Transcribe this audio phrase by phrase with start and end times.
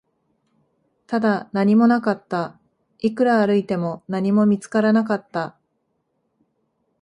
[1.05, 2.59] ただ、何もなかった、
[2.97, 5.59] いくら歩いても、何も見つからなかった